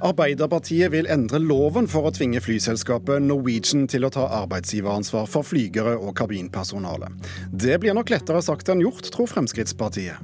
[0.00, 5.92] Arbeiderpartiet vil endre loven for å tvinge flyselskapet Norwegian til å ta arbeidsgiveransvar for flygere
[5.98, 7.10] og kabinpersonale.
[7.52, 10.16] Det blir nok lettere sagt enn gjort, tror Fremskrittspartiet.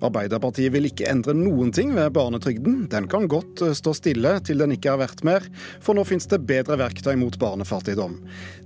[0.00, 2.86] Arbeiderpartiet vil ikke endre noen ting ved barnetrygden.
[2.90, 5.46] Den kan godt eh, stå stille til den ikke er verdt mer,
[5.84, 8.16] for nå finnes det bedre verktøy mot barnefattigdom.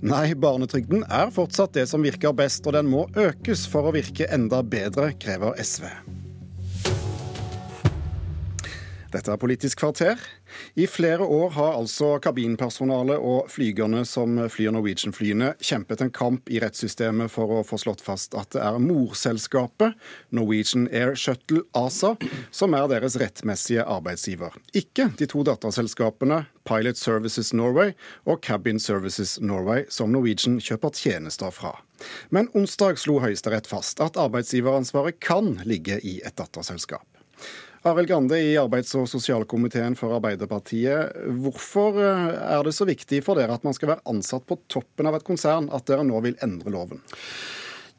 [0.06, 4.30] Nei, barnetrygden er fortsatt det som virker best, og den må økes for å virke
[4.32, 5.90] enda bedre, krever SV.
[9.14, 10.18] Dette er Politisk kvarter.
[10.74, 16.58] I flere år har altså kabinpersonalet og flygerne som flyr Norwegian-flyene, kjempet en kamp i
[16.62, 19.94] rettssystemet for å få slått fast at det er morselskapet,
[20.34, 22.16] Norwegian Air Shuttle ASA,
[22.50, 24.58] som er deres rettmessige arbeidsgiver.
[24.74, 27.94] Ikke de to datterselskapene Pilot Services Norway
[28.26, 31.76] og Cabin Services Norway, som Norwegian kjøper tjenester fra.
[32.34, 37.06] Men onsdag slo Høyesterett fast at arbeidsgiveransvaret kan ligge i et datterselskap.
[37.84, 41.18] Arild Grande i arbeids- og sosialkomiteen for Arbeiderpartiet.
[41.44, 45.10] Hvorfor eh, er det så viktig for dere at man skal være ansatt på toppen
[45.10, 47.02] av et konsern, at dere nå vil endre loven?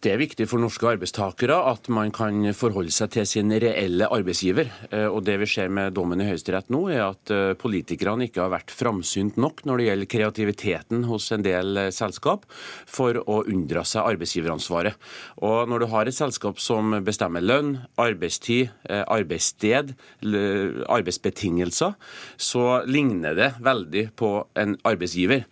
[0.06, 4.68] Det er viktig for norske arbeidstakere at man kan forholde seg til sin reelle arbeidsgiver.
[4.92, 8.44] Eh, og Det vi ser med dommen i Høyesterett nå, er at eh, politikerne ikke
[8.44, 12.46] har vært framsynt nok når det gjelder kreativiteten hos en del eh, selskap
[12.86, 14.94] for å unndra seg arbeidsgiveransvaret.
[15.42, 21.98] Og Når du har et selskap som bestemmer lønn, arbeidstid, arbeidssted, arbeidsbetingelser,
[22.38, 25.48] så ligner det veldig på en arbeidsgiver.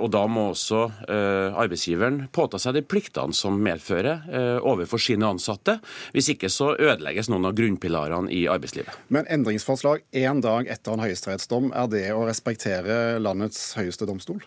[0.00, 5.28] Og Da må også arbeidsgiveren påta seg de pliktene som medfører gjennomføre eh, overfor sine
[5.28, 5.78] ansatte.
[6.12, 8.92] Hvis ikke så ødelegges noen av grunnpilarene i arbeidslivet.
[9.08, 14.42] Men endringsforslag én dag etter en høyesterettsdom, er det å respektere landets høyeste domstol?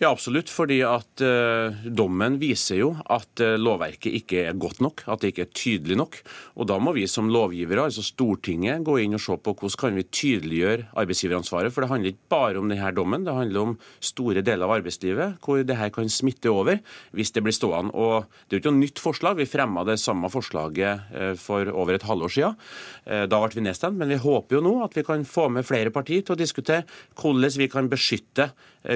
[0.00, 0.48] Ja, absolutt.
[0.50, 5.32] fordi at uh, dommen viser jo at uh, lovverket ikke er godt nok, at det
[5.32, 6.18] ikke er tydelig nok.
[6.56, 9.98] Og Da må vi som lovgivere, altså Stortinget, gå inn og se på hvordan kan
[9.98, 11.72] vi tydeliggjøre arbeidsgiveransvaret.
[11.74, 15.38] For det handler ikke bare om denne dommen, det handler om store deler av arbeidslivet
[15.42, 16.80] hvor det her kan smitte over
[17.12, 17.92] hvis det blir stående.
[17.92, 19.36] Og Det er jo ikke noe nytt forslag.
[19.36, 22.58] Vi fremma det samme forslaget uh, for over et halvår siden.
[23.02, 25.90] Da ble vi nedstemt, men vi håper jo nå at vi kan få med flere
[25.92, 26.86] partier til å diskutere
[27.18, 28.52] hvordan vi kan beskytte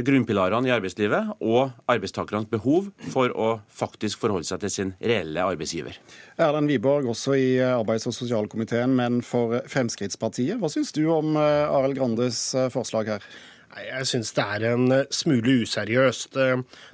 [0.06, 5.42] grunnpilarene i arbeidslivet arbeidslivet og arbeidstakernes behov for å faktisk forholde seg til sin reelle
[5.42, 5.98] arbeidsgiver.
[6.38, 10.58] Erlend Wiborg, også i arbeids- og sosialkomiteen, men for Fremskrittspartiet.
[10.60, 13.26] Hva syns du om eh, Arild Grandes eh, forslag her?
[13.76, 16.38] Jeg syns det er en eh, smule useriøst.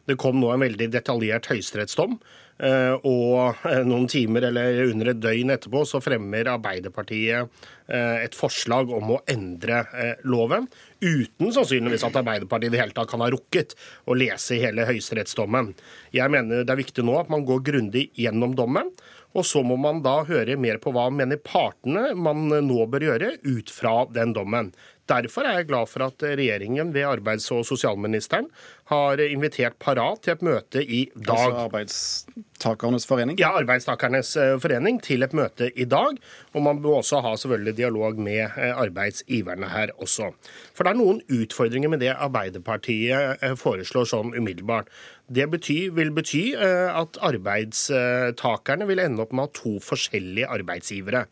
[0.09, 2.19] Det kom nå en veldig detaljert høyesterettsdom.
[2.63, 9.23] Og noen timer eller under et døgn etterpå så fremmer Arbeiderpartiet et forslag om å
[9.27, 9.81] endre
[10.23, 10.69] loven
[11.03, 13.75] uten sannsynligvis at Arbeiderpartiet i det hele tatt kan ha rukket
[14.07, 15.73] å lese hele høyesterettsdommen.
[16.15, 18.95] Jeg mener det er viktig nå at man går grundig gjennom dommen.
[19.33, 23.31] Og så må man da høre mer på hva mener partene man nå bør gjøre
[23.47, 24.73] ut fra den dommen.
[25.09, 28.51] Derfor er jeg glad for at regjeringen ved arbeids- og sosialministeren
[28.93, 31.31] har invitert Parat til et møte i dag.
[31.33, 33.39] Altså Arbeidstakernes forening?
[33.41, 36.19] Ja, Arbeidstakernes eh, forening til et møte i dag.
[36.53, 40.33] Og man bør også ha selvfølgelig dialog med eh, arbeidsgiverne her også.
[40.77, 44.93] For det er noen utfordringer med det Arbeiderpartiet eh, foreslår sånn umiddelbart.
[45.33, 51.23] Det betyr, vil bety at arbeidstakerne vil ende opp med å ha to forskjellige arbeidsgivere.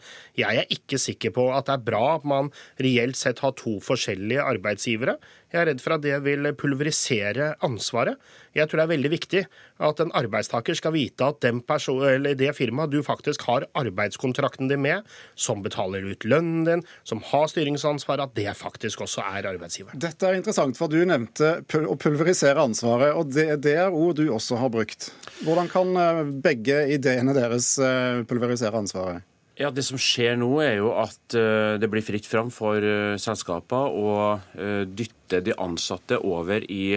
[0.40, 2.48] Jeg er ikke sikker på at det er bra at man
[2.80, 5.18] reelt sett har to forskjellige arbeidsgivere.
[5.50, 8.18] Jeg er redd for at det vil pulverisere ansvaret.
[8.54, 9.40] Jeg tror det er veldig viktig
[9.82, 15.64] at en arbeidstaker skal vite at det firmaet du faktisk har arbeidskontrakten din med, som
[15.64, 19.94] betaler ut lønnen din, som har styringsansvaret, at det faktisk også er arbeidsgiver.
[19.98, 24.28] Dette er interessant, for du nevnte å pulverisere ansvaret, og det, det er ord du
[24.30, 25.10] også har brukt.
[25.42, 29.26] Hvordan kan eh, begge ideene deres eh, pulverisere ansvaret?
[29.60, 33.18] Ja, Det som skjer nå, er jo at uh, det blir fritt fram for uh,
[33.20, 36.96] selskaper å uh, dytte de ansatte over i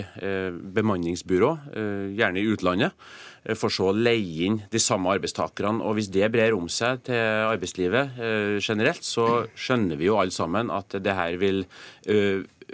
[0.74, 1.50] bemanningsbyrå,
[2.18, 2.96] gjerne i utlandet,
[3.59, 5.85] for så å leie inn de samme arbeidstakerne.
[5.85, 8.18] Og Hvis det brer om seg til arbeidslivet
[8.57, 11.62] generelt, så skjønner vi jo alle sammen at det her vil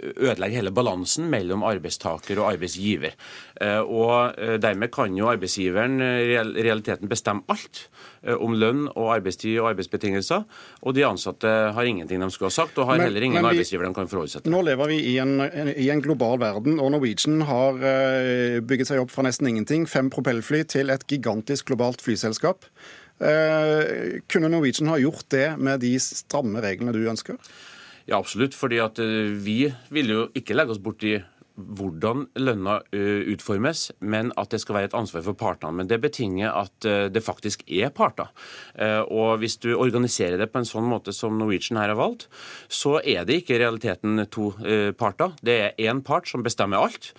[0.00, 3.16] ødelegger hele balansen mellom arbeidstaker og arbeidsgiver.
[3.60, 7.86] Eh, og eh, Dermed kan jo arbeidsgiveren i eh, realiteten bestemme alt
[8.20, 10.42] om lønn og arbeidstid og arbeidsbetingelser.
[10.84, 13.48] Og de ansatte har ingenting de skulle ha sagt, og har men, heller ingen vi,
[13.54, 14.52] arbeidsgiver de kan forholde seg til.
[14.52, 15.38] Nå lever vi i en,
[15.72, 17.80] i en, global verden, og Norwegian har
[18.60, 22.68] bygget seg opp fra nesten ingenting, fem propellfly, til et gigantisk globalt flyselskap.
[23.20, 27.40] Kunne Norwegian ha gjort det med de stramme reglene du ønsker?
[28.10, 28.56] Ja, absolutt.
[28.58, 31.20] fordi at vi vil jo ikke legge oss bort i
[31.60, 35.72] hvordan lønna utformes, men at det skal være et ansvar for partene.
[35.80, 38.30] Men det betinger at det faktisk er parter.
[39.10, 42.28] Og hvis du organiserer det på en sånn måte som Norwegian her har valgt,
[42.70, 44.50] så er det ikke i realiteten to
[44.98, 45.34] parter.
[45.44, 47.12] Det er én part som bestemmer alt,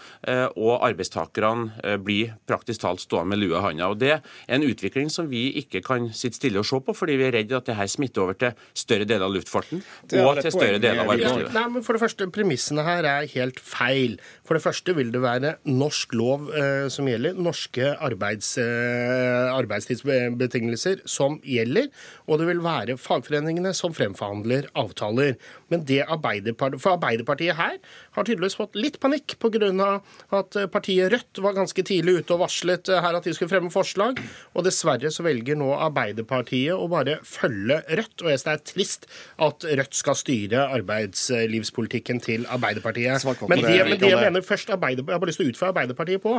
[0.56, 3.92] og arbeidstakerne blir praktisk talt stående med lua i handa.
[3.92, 4.22] Og Det er
[4.52, 7.52] en utvikling som vi ikke kan sitte stille og se på, fordi vi er redd
[7.54, 9.82] at det her smitter over til større deler av luftfarten
[10.22, 11.52] og til større deler av arbeidslivet.
[11.52, 14.18] Ja, nei, men for det første, Premissene her er helt feil.
[14.48, 21.04] For det første vil det være norsk lov eh, som gjelder, norske arbeids, eh, arbeidstidsbetingelser
[21.10, 21.88] som gjelder,
[22.28, 25.38] og det vil være fagforeningene som fremforhandler avtaler.
[25.72, 27.78] Men det Arbeiderpartiet, for Arbeiderpartiet her
[28.18, 30.02] har tydeligvis fått litt panikk pga.
[30.32, 33.72] at partiet Rødt var ganske tidlig ute og varslet eh, her at de skulle fremme
[33.72, 34.20] forslag,
[34.56, 38.26] og dessverre så velger nå Arbeiderpartiet å bare følge Rødt.
[38.26, 39.08] Og jeg synes det er trist
[39.48, 43.26] at Rødt skal styre arbeidslivspolitikken til Arbeiderpartiet.
[43.48, 46.38] Men det, men det mener først jeg har bare lyst til å utføre Arbeiderpartiet på,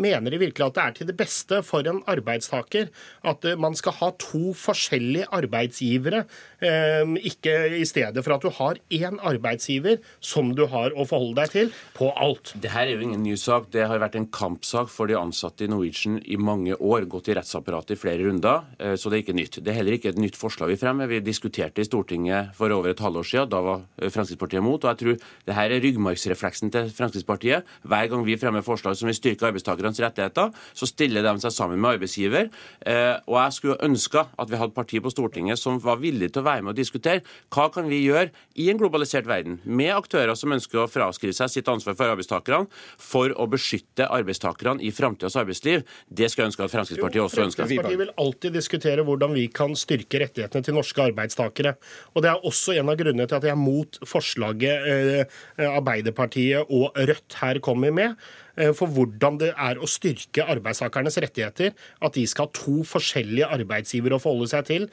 [0.00, 2.90] mener de virkelig at det er til det beste for en arbeidstaker
[3.28, 6.24] at eh, man skal ha to forskjellige arbeidsgivere,
[6.64, 11.42] eh, ikke i stedet for at du har én arbeidsgiver som du har å forholde
[11.42, 12.54] deg til på alt.
[12.60, 13.70] Det her er jo ingen ny sak.
[13.74, 17.08] Det har vært en kampsak for de ansatte i Norwegian i mange år.
[17.10, 19.60] Gått i rettsapparatet i flere runder, eh, så det er ikke nytt.
[19.60, 21.10] Det er heller ikke et nytt forslag vi fremmer.
[21.10, 23.50] Vi diskuterte i Stortinget for over et halvår siden.
[23.52, 24.84] Da var Fremskrittspartiet imot.
[24.84, 27.13] Og jeg tror det her er ryggmargsrefleksen til Fremskrittspartiet.
[27.22, 31.80] Hver gang vi fremmer forslag som vil styrke arbeidstakernes rettigheter, så stiller de seg sammen
[31.80, 32.50] med arbeidsgiver.
[33.28, 36.48] Og jeg skulle ønske at vi hadde partier på Stortinget som var villige til å
[36.48, 37.22] være med og diskutere
[37.54, 41.50] hva kan vi gjøre i en globalisert verden, med aktører som ønsker å fraskrive seg
[41.52, 42.68] sitt ansvar for arbeidstakerne,
[43.00, 45.84] for å beskytte arbeidstakerne i framtidas arbeidsliv.
[46.08, 47.64] Det skulle jeg ønske at Fremskrittspartiet også ønsker.
[47.64, 51.74] Fremskrittspartiet vil alltid diskutere hvordan vi kan styrke rettighetene til norske arbeidstakere.
[52.14, 56.70] Og Det er også en av grunnene til at jeg er mot forslaget eh, Arbeiderpartiet
[56.72, 58.14] og Rødt her kommer med.
[58.56, 61.74] Eh, for hvordan det er å styrke arbeidstakernes rettigheter.
[62.04, 64.88] At de skal ha to forskjellige arbeidsgivere å forholde seg til.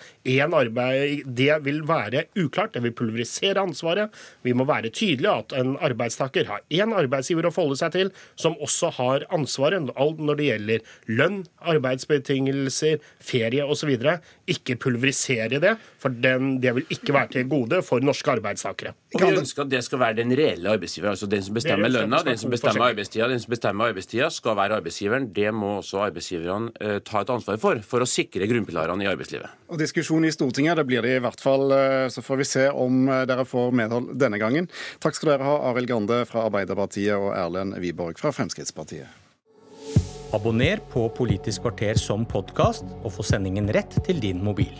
[0.51, 2.73] Arbeid, det vil være uklart.
[2.75, 4.13] Det vil pulverisere ansvaret.
[4.45, 8.57] Vi må være tydelige at en arbeidstaker har én arbeidsgiver å forholde seg til, som
[8.61, 13.93] også har ansvaret når det gjelder lønn, arbeidsbetingelser, ferie osv.
[14.51, 18.95] Ikke pulverisere det, for den, det vil ikke være til gode for norske arbeidstakere.
[19.15, 22.21] Og Vi ønsker at det skal være den reelle arbeidsgiver, altså den som bestemmer lønna,
[22.25, 25.29] den som bestemmer arbeidstida, den som bestemmer arbeidstida, skal være arbeidsgiveren.
[25.35, 29.59] Det må også arbeidsgiverne eh, ta et ansvar for, for å sikre grunnpilarene i arbeidslivet.
[29.71, 31.67] Og Diskusjon i Stortinget det blir det i hvert fall.
[31.75, 34.69] Eh, så får vi se om eh, dere får medhold denne gangen.
[35.03, 39.19] Takk skal dere ha, Arild Grande fra Arbeiderpartiet og Erlend Wiborg fra Fremskrittspartiet.
[40.31, 44.71] Abonner på Politisk kvarter som podkast, og få sendingen rett til din mobil.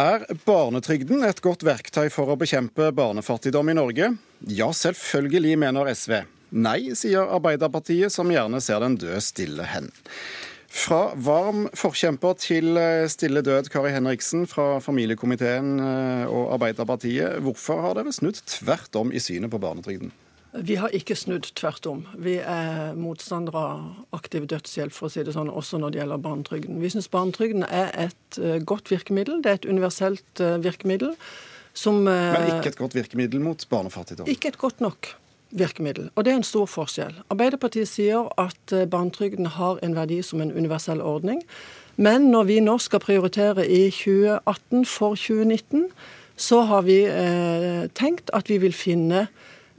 [0.00, 4.06] Er barnetrygden et godt verktøy for å bekjempe barnefattigdom i Norge?
[4.48, 6.14] Ja, selvfølgelig, mener SV.
[6.56, 9.90] Nei, sier Arbeiderpartiet, som gjerne ser den død stille hen.
[10.70, 17.42] Fra varm forkjemper til eh, stille død, Kari Henriksen fra familiekomiteen eh, og Arbeiderpartiet.
[17.44, 20.14] Hvorfor har dere snudd tvert om i synet på barnetrygden?
[20.52, 22.02] Vi har ikke snudd, tvert om.
[22.18, 26.22] Vi er motstandere av aktiv dødshjelp, for å si det sånn, også når det gjelder
[26.24, 26.80] barnetrygden.
[26.82, 29.38] Vi syns barnetrygden er et eh, godt virkemiddel.
[29.44, 31.14] Det er et universelt eh, virkemiddel
[31.72, 34.30] som eh, Men ikke et godt virkemiddel mot barnefattigdom?
[34.30, 35.12] Ikke et godt nok
[35.54, 36.10] virkemiddel.
[36.14, 37.14] Og det er en stor forskjell.
[37.30, 41.42] Arbeiderpartiet sier at barnetrygden har en verdi som en universell ordning.
[42.00, 45.90] Men når vi nå skal prioritere i 2018 for 2019,
[46.40, 49.26] så har vi eh, tenkt at vi vil finne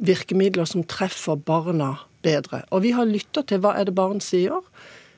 [0.02, 2.64] virkemidler som treffer barna bedre.
[2.70, 4.62] Og vi har lytta til hva er det barn sier.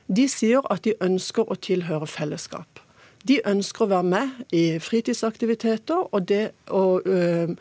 [0.06, 2.80] De sier at de ønsker å tilhøre fellesskap.
[3.24, 7.54] De ønsker å være med i fritidsaktiviteter og, det, og øh,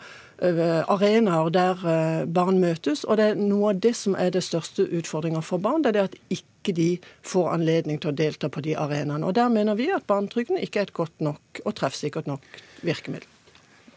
[0.91, 1.85] arenaer der
[2.27, 3.05] barn møtes.
[3.07, 5.85] Og det er noe av det som er det største utfordringa for barn.
[5.85, 6.89] Det er det at ikke de
[7.23, 9.23] får anledning til å delta på de arenaene.
[9.23, 12.43] Og der mener vi at barnetrygden ikke er et godt nok og treffsikkert nok
[12.83, 13.32] virkemiddel.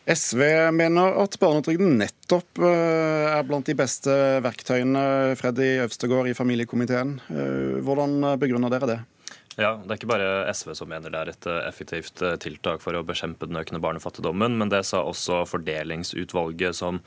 [0.07, 4.13] SV mener at barnetrygden nettopp eh, er blant de beste
[4.45, 5.35] verktøyene.
[5.39, 7.17] Freddy Øvstegård i familiekomiteen.
[7.27, 9.01] Eh, hvordan begrunner dere det?
[9.57, 12.83] Ja, Det er ikke bare SV som mener det er et eh, effektivt eh, tiltak
[12.85, 16.99] for å bekjempe den økende barnefattigdommen, men det sa også fordelingsutvalget som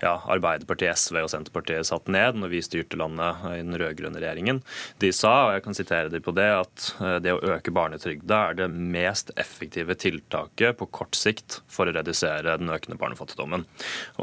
[0.00, 4.62] ja, Arbeiderpartiet, SV og Senterpartiet satt ned når vi styrte landet i den rød-grønne regjeringen.
[5.04, 8.38] De sa, og jeg kan sitere dem på det, at eh, det å øke barnetrygda
[8.40, 13.66] er det mest effektive tiltaket på kort sikt for å redusere den økende barnefattigdommen.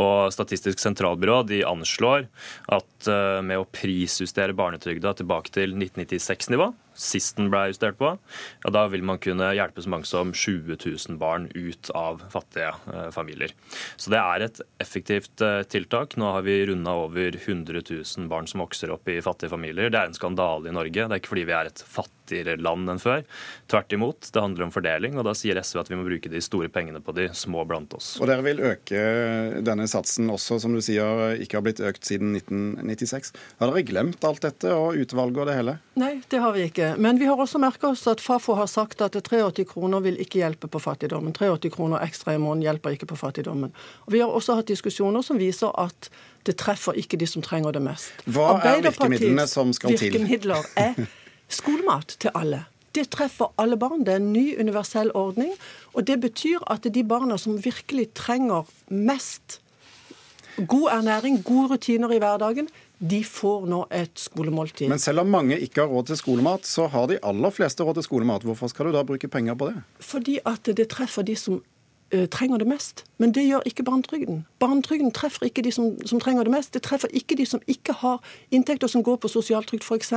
[0.01, 2.25] Og Statistisk sentralbyrå de anslår
[2.73, 3.09] at
[3.45, 8.15] med å prisjustere barnetrygda tilbake til 1996-nivå, sist den ble justert på,
[8.63, 12.71] ja, da vil man kunne hjelpe så mange som 20 000 barn ut av fattige
[12.91, 13.53] eh, familier.
[13.95, 16.17] Så det er et effektivt eh, tiltak.
[16.19, 19.91] Nå har vi runda over 100 000 barn som vokser opp i fattige familier.
[19.91, 21.05] Det er en skandale i Norge.
[21.05, 21.85] Det er ikke fordi vi er et
[22.25, 23.23] fattigere land enn før.
[23.69, 26.41] Tvert imot, det handler om fordeling, og da sier SV at vi må bruke de
[26.41, 28.15] store pengene på de små blant oss.
[28.19, 32.35] Og dere vil øke denne satsen også, som du sier, ikke har blitt økt siden
[32.35, 33.33] 1996.
[33.59, 35.77] Har dere glemt alt dette og utvalget og det hele?
[36.01, 36.93] Nei, det har vi ikke.
[37.01, 40.41] Men vi har også merka oss at Fafo har sagt at 83 kroner vil ikke
[40.41, 41.35] hjelpe på fattigdommen.
[41.35, 43.73] 83 kroner ekstra i måneden hjelper ikke på fattigdommen.
[44.07, 46.09] Og Vi har også hatt diskusjoner som viser at
[46.45, 48.25] det treffer ikke de som trenger det mest.
[48.29, 50.13] Hva er virkemidlene som skal til?
[50.13, 50.93] Virkemidler er
[51.49, 52.65] skolemat til alle.
[52.95, 54.05] Det treffer alle barn.
[54.07, 55.51] Det er en ny universell ordning.
[55.93, 59.59] Og det betyr at de barna som virkelig trenger mest
[60.55, 64.87] god ernæring, gode rutiner i hverdagen, de får nå et skolemåltid.
[64.87, 67.99] Men selv om mange ikke har råd til skolemat, så har de aller fleste råd
[67.99, 68.45] til skolemat.
[68.47, 69.81] Hvorfor skal du da bruke penger på det?
[69.99, 71.59] Fordi at det treffer de som
[72.11, 73.03] trenger det mest.
[73.17, 74.45] Men det gjør ikke barnetrygden.
[74.59, 76.73] Barnetrygden treffer ikke de som, som, trenger det mest.
[76.73, 78.21] Det treffer ikke de som ikke har
[78.51, 80.13] inntekter som går på sosialtrygd, f.eks.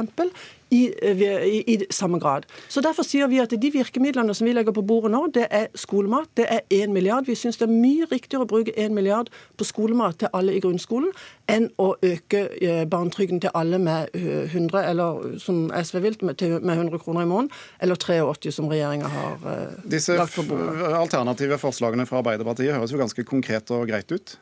[0.70, 2.44] I, i, i samme grad.
[2.68, 5.66] Så Derfor sier vi at de virkemidlene som vi legger på bordet nå, det er
[5.74, 6.28] skolemat.
[6.36, 7.24] Det er 1 milliard.
[7.26, 10.60] Vi syns det er mye riktigere å bruke 1 milliard på skolemat til alle i
[10.60, 11.12] grunnskolen
[11.48, 12.42] enn å øke
[12.90, 17.96] barnetrygden til alle med 100, eller som SV vil, med 100 kroner i måneden, eller
[17.96, 19.48] 83 som regjeringa har
[19.88, 20.74] Disse lagt på bordet.
[20.76, 24.36] Disse alternative forslagene fra Arbeiderpartiet høres jo ganske konkret og greit ut.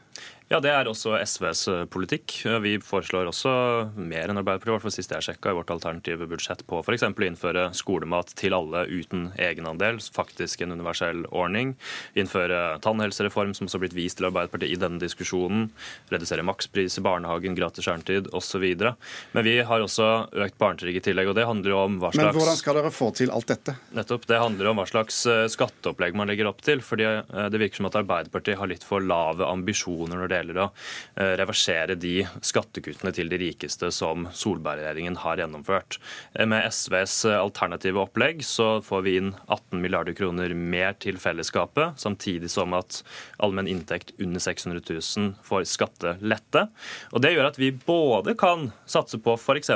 [0.47, 2.37] Ja, Det er også SVs eh, politikk.
[2.63, 3.51] Vi foreslår også
[3.99, 7.03] mer enn Arbeiderpartiet, i hvert fall sist jeg sjekka, i vårt alternative budsjett på f.eks.
[7.03, 11.73] å innføre skolemat til alle uten egenandel, faktisk en universell ordning.
[12.15, 15.65] Innføre tannhelsereform, som også har blitt vist til Arbeiderpartiet i denne diskusjonen.
[16.15, 18.69] Redusere makspris i barnehagen, gratis kjernetid osv.
[19.35, 20.09] Men vi har også
[20.47, 22.95] økt barnetrygd i tillegg, og det handler jo om hva slags Men hvordan skal dere
[22.95, 23.75] få til alt dette?
[23.99, 24.31] Nettopp.
[24.31, 26.87] Det handler om hva slags eh, skatteopplegg man legger opp til.
[26.87, 30.63] fordi eh, det virker som at Arbeiderpartiet har litt for lave ambisjoner når det gjelder
[30.63, 32.15] å eh, reversere de
[32.45, 35.99] skattekuttene til de rikeste som Solberg-regjeringen har gjennomført.
[36.35, 41.99] Eh, med SVs alternative opplegg så får vi inn 18 milliarder kroner mer til fellesskapet,
[42.01, 43.03] samtidig som at
[43.43, 46.67] allmenn inntekt under 600 000 får skattelette.
[47.13, 49.73] Og Det gjør at vi både kan satse på f.eks.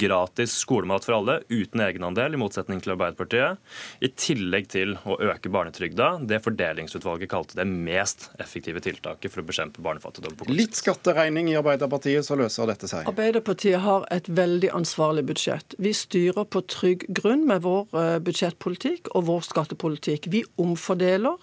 [0.00, 3.58] gratis skolemat for alle uten egenandel, i motsetning til Arbeiderpartiet,
[4.04, 6.10] i tillegg til å øke barnetrygda.
[6.28, 9.97] Det fordelingsutvalget kalte det mest effektive tiltaket for å bekjempe barnefattigdom.
[10.02, 10.54] På kort sikt.
[10.58, 13.08] Litt skatteregning i Arbeiderpartiet, så løser dette seg.
[13.10, 15.76] Arbeiderpartiet har et veldig ansvarlig budsjett.
[15.78, 20.30] Vi styrer på trygg grunn med vår eh, budsjettpolitikk og vår skattepolitikk.
[20.32, 21.38] Vi omfordeler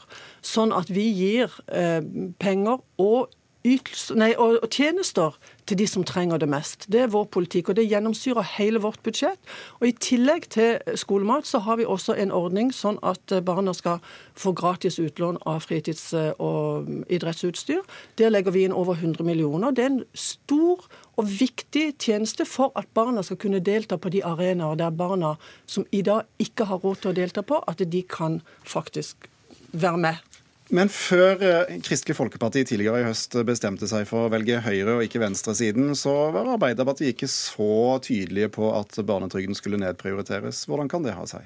[0.46, 2.02] sånn at vi gir eh,
[2.42, 3.34] penger og,
[3.66, 6.86] ytelse, nei, og, tjenester til de som trenger det mest.
[6.92, 9.40] Det er vår politikk, og det gjennomsyrer hele vårt budsjett.
[9.80, 13.74] Og I tillegg til skolemat så har vi også en ordning sånn at eh, barna
[13.74, 14.04] skal
[14.38, 17.82] få gratis utlån av fritids- og idrettsutstyr.
[18.22, 19.74] Der legger vi inn over 100 millioner.
[19.74, 24.22] Det er en stor og viktig tjeneste for at barna skal kunne delta på de
[24.26, 28.04] arenaer der barna som i dag ikke har råd til å delta på, at de
[28.04, 29.30] kan faktisk
[29.72, 30.35] være med.
[30.74, 35.04] Men før eh, Kristelig Folkeparti tidligere i høst bestemte seg for å velge høyre- og
[35.06, 40.64] ikke venstresiden, så var Arbeiderpartiet ikke så tydelige på at barnetrygden skulle nedprioriteres.
[40.66, 41.46] Hvordan kan det ha seg?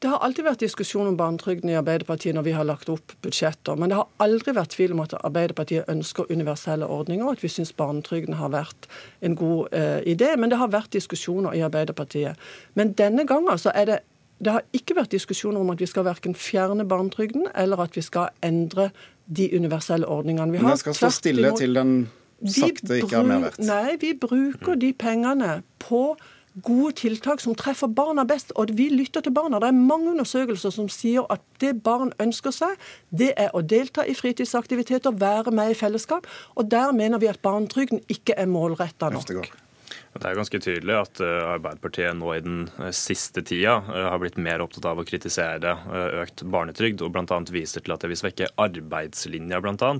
[0.00, 3.78] Det har alltid vært diskusjon om barnetrygden i Arbeiderpartiet når vi har lagt opp budsjetter.
[3.80, 7.52] Men det har aldri vært tvil om at Arbeiderpartiet ønsker universelle ordninger, og at vi
[7.52, 8.88] syns barnetrygden har vært
[9.24, 10.34] en god eh, idé.
[10.36, 12.36] Men det har vært diskusjoner i Arbeiderpartiet.
[12.76, 14.02] Men denne gangen så er det
[14.38, 18.04] det har ikke vært diskusjoner om at vi skal verken fjerne barnetrygden eller at vi
[18.04, 18.90] skal endre
[19.26, 20.68] de universelle ordningene vi har.
[20.68, 21.98] Men jeg skal stå stille til den
[22.44, 23.60] sakte ikke har mer verdt.
[23.64, 26.16] Nei, vi bruker de pengene på
[26.64, 28.52] gode tiltak som treffer barna best.
[28.56, 29.60] Og vi lytter til barna.
[29.60, 32.76] Det er mange undersøkelser som sier at det barn ønsker seg,
[33.10, 36.28] det er å delta i fritidsaktiviteter, være med i fellesskap.
[36.56, 39.24] Og der mener vi at barnetrygden ikke er målretta nok.
[39.24, 39.65] Øvstegård.
[40.16, 44.20] Det er ganske tydelig at eh, Arbeiderpartiet nå i den eh, siste tida eh, har
[44.22, 45.74] blitt mer opptatt av å kritisere
[46.22, 47.38] økt barnetrygd, og bl.a.
[47.52, 49.90] viser til at det vil svekke arbeidslinja, bl.a.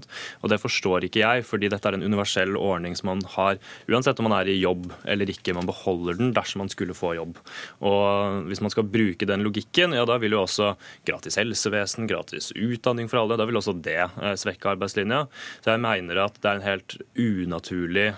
[0.41, 4.21] Og det forstår ikke jeg, fordi dette er en universell ordning som man har uansett
[4.23, 5.55] om man er i jobb eller ikke.
[5.57, 7.37] Man beholder den dersom man skulle få jobb.
[7.85, 10.73] Og hvis man skal bruke den logikken, ja da vil jo også
[11.09, 14.01] gratis helsevesen, gratis utdanning for alle, da vil også det
[14.41, 15.25] svekke arbeidslinja.
[15.65, 18.09] Så jeg mener at det er en helt unaturlig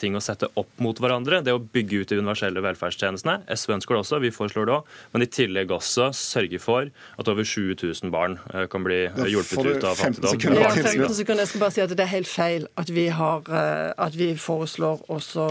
[0.00, 1.44] ting å sette opp mot hverandre hverandre.
[1.44, 3.40] Det å bygge ut de universelle velferdstjenestene.
[3.48, 4.94] SV ønsker det også, vi foreslår det òg.
[5.12, 9.70] Men i tillegg også sørge for at over 20 000 barn eh, kan bli hjulpet
[9.70, 10.56] ut av fattigdom.
[10.60, 11.44] Ja, 15 sekunder.
[11.44, 14.32] Jeg skal bare si at Det er helt feil at vi, har, eh, at vi
[14.38, 15.48] foreslår også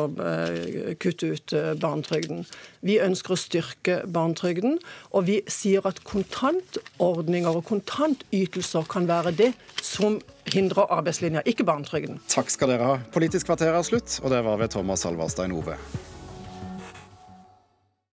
[1.00, 2.44] kutte ut barnetrygden.
[2.86, 4.78] Vi ønsker å styrke barnetrygden,
[5.12, 10.20] og vi sier at kontantordninger og kontantytelser kan være det som
[10.54, 12.20] hindrer arbeidslinja, ikke barnetrygden.
[12.32, 13.00] Takk skal dere ha.
[13.14, 15.78] Politisk kvarter er slutt, og det var ved Thomas Halvarstein Ove.